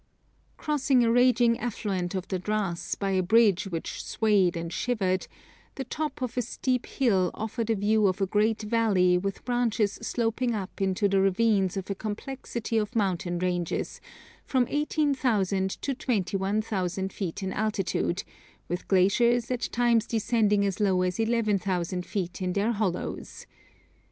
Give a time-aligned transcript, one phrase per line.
[0.57, 5.27] Crossing a raging affluent of the Dras by a bridge which swayed and shivered,
[5.75, 9.99] the top of a steep hill offered a view of a great valley with branches
[10.01, 14.01] sloping up into the ravines of a complexity of mountain ranges,
[14.43, 18.23] from 18,000 to 21,000 feet in altitude,
[18.67, 23.45] with glaciers at times descending as low as 11,000 feet in their hollows.